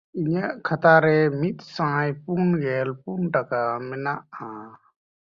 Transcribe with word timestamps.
ᱤᱧᱟᱜ 0.19 0.55
ᱠᱷᱟᱛᱟ 0.67 0.93
ᱨᱮ 1.03 1.17
ᱢᱤᱫᱥᱟᱭ 1.39 2.09
ᱯᱩᱱᱜᱮᱞ 2.23 2.89
ᱯᱩᱱ 3.03 3.19
ᱴᱟᱠᱟ 3.33 3.61
ᱢᱮᱱᱟᱜᱼᱟ᱾ 3.87 4.47